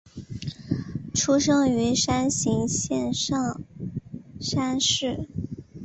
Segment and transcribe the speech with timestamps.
[1.13, 3.61] 出身于山形县上
[4.39, 5.27] 山市。